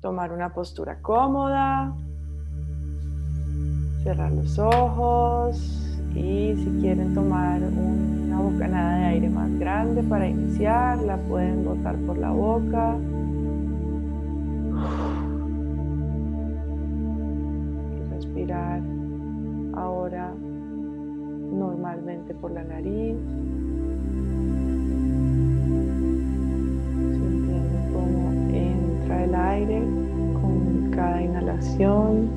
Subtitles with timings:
[0.00, 1.92] tomar una postura cómoda,
[4.02, 10.98] cerrar los ojos y si quieren tomar una bocanada de aire más grande para iniciar,
[10.98, 12.96] la pueden botar por la boca.
[18.10, 18.80] Respirar
[19.74, 20.32] ahora
[21.52, 23.16] normalmente por la nariz.
[29.66, 32.28] Con cada inhalación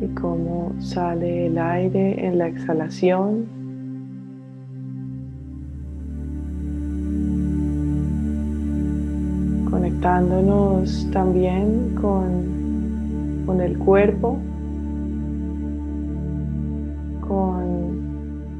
[0.00, 3.46] y cómo sale el aire en la exhalación.
[9.70, 14.38] Conectándonos también con, con el cuerpo,
[17.20, 17.64] con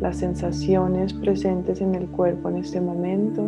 [0.00, 3.44] las sensaciones presentes en el cuerpo en este momento.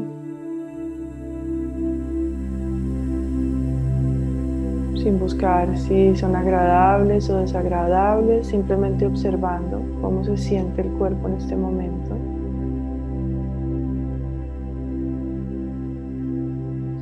[5.03, 11.35] Sin buscar si son agradables o desagradables, simplemente observando cómo se siente el cuerpo en
[11.35, 12.17] este momento.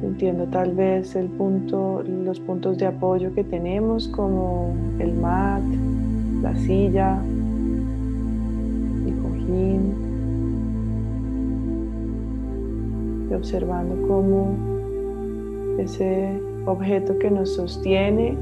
[0.01, 5.63] Sintiendo tal vez el punto, los puntos de apoyo que tenemos como el mat,
[6.43, 7.19] la silla,
[9.07, 10.09] el cojín.
[13.31, 14.57] Y observando cómo
[15.79, 18.37] ese objeto que nos sostiene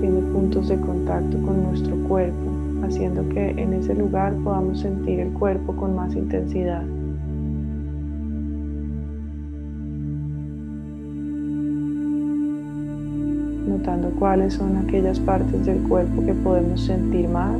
[0.00, 2.50] tiene puntos de contacto con nuestro cuerpo,
[2.84, 6.82] haciendo que en ese lugar podamos sentir el cuerpo con más intensidad.
[13.68, 17.58] Notando cuáles son aquellas partes del cuerpo que podemos sentir más.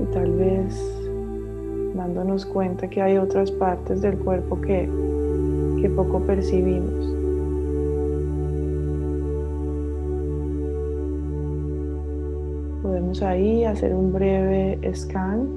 [0.00, 0.95] Y tal vez
[1.96, 4.88] dándonos cuenta que hay otras partes del cuerpo que,
[5.80, 7.14] que poco percibimos.
[12.82, 15.48] Podemos ahí hacer un breve scan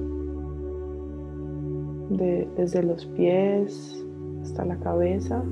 [2.09, 4.03] de, desde los pies
[4.41, 5.43] hasta la cabeza,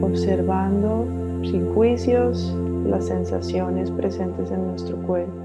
[0.00, 1.06] observando
[1.42, 2.54] sin juicios
[2.86, 5.41] las sensaciones presentes en nuestro cuerpo.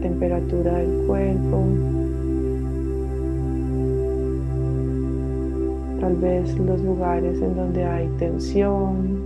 [0.00, 1.64] Temperatura del cuerpo.
[6.00, 9.18] Tal vez los lugares en donde hay tensión,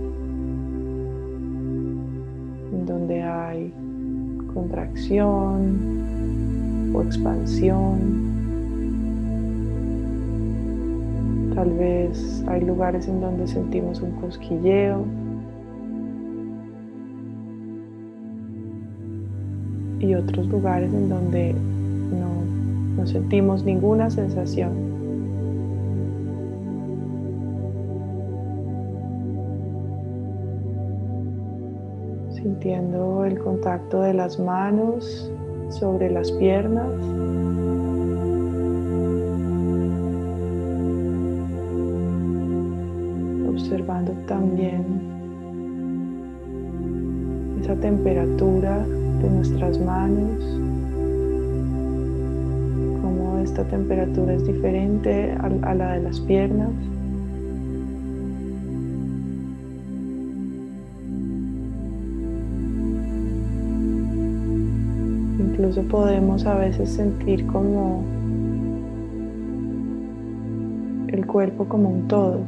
[2.73, 3.73] en donde hay
[4.53, 5.77] contracción
[6.93, 8.33] o expansión.
[11.55, 15.05] Tal vez hay lugares en donde sentimos un cosquilleo.
[20.13, 24.71] Y otros lugares en donde no, no sentimos ninguna sensación.
[32.31, 35.31] Sintiendo el contacto de las manos
[35.69, 36.91] sobre las piernas.
[43.49, 44.83] Observando también
[47.61, 48.85] esa temperatura
[49.23, 50.43] de nuestras manos,
[53.01, 56.69] como esta temperatura es diferente a, la de las piernas.
[65.39, 68.03] Incluso podemos a veces sentir como
[71.07, 72.39] el cuerpo como un todo,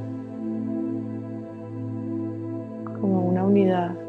[3.00, 4.05] como una unidad.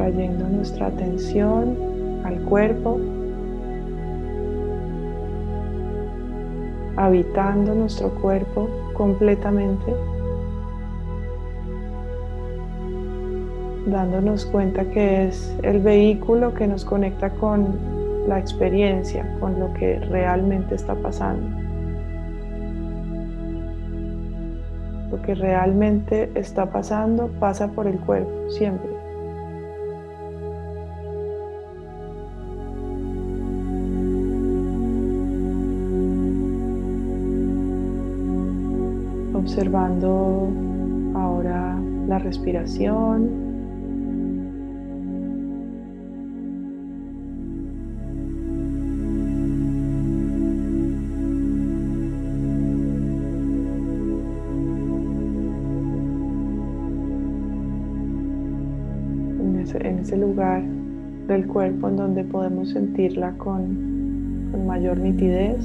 [0.00, 1.76] Trayendo nuestra atención
[2.24, 2.98] al cuerpo,
[6.96, 9.94] habitando nuestro cuerpo completamente,
[13.86, 17.76] dándonos cuenta que es el vehículo que nos conecta con
[18.26, 21.46] la experiencia, con lo que realmente está pasando.
[25.10, 28.99] Lo que realmente está pasando pasa por el cuerpo, siempre.
[39.60, 40.50] observando
[41.14, 41.78] ahora
[42.08, 43.50] la respiración.
[59.72, 60.62] en ese lugar
[61.28, 65.64] del cuerpo en donde podemos sentirla con, con mayor nitidez.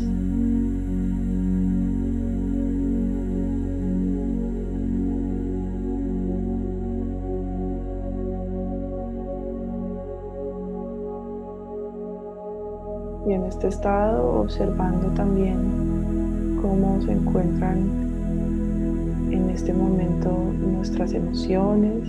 [13.25, 17.79] Y en este estado observando también cómo se encuentran
[19.31, 20.31] en este momento
[20.85, 22.07] nuestras emociones,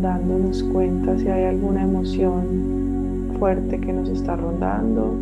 [0.00, 5.12] dándonos cuenta si hay alguna emoción fuerte que nos está rondando.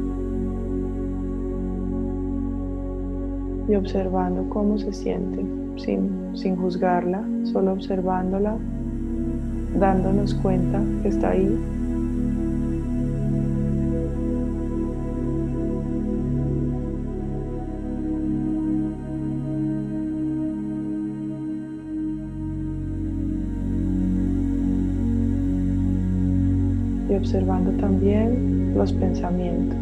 [3.66, 5.42] Y observando cómo se siente
[5.82, 8.58] sin, sin juzgarla, solo observándola,
[9.78, 11.58] dándonos cuenta que está ahí
[27.24, 29.78] observando también los pensamientos.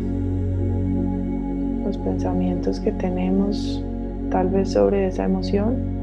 [1.84, 3.84] Los pensamientos que tenemos
[4.30, 6.01] tal vez sobre esa emoción.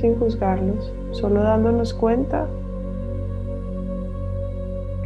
[0.00, 2.46] Sin juzgarlos, solo dándonos cuenta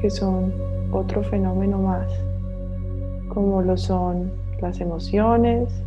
[0.00, 0.55] que son
[0.93, 2.12] otro fenómeno más,
[3.29, 4.31] como lo son
[4.61, 5.82] las emociones,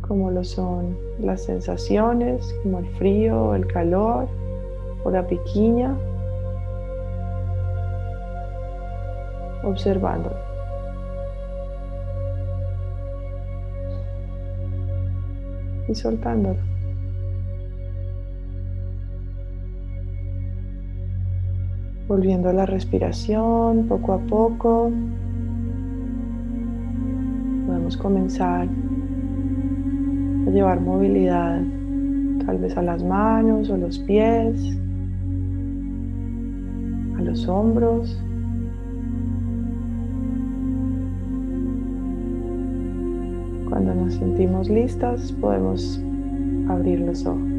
[0.00, 4.26] como lo son las sensaciones, como el frío, el calor
[5.04, 5.96] o la piquiña,
[9.62, 10.34] observándolo.
[15.86, 16.71] Y soltándolo.
[22.08, 24.90] Volviendo a la respiración poco a poco.
[27.66, 28.68] Podemos comenzar
[30.46, 31.62] a llevar movilidad
[32.44, 34.60] tal vez a las manos o los pies,
[37.16, 38.20] a los hombros.
[43.68, 46.00] Cuando nos sentimos listas podemos
[46.68, 47.51] abrir los ojos.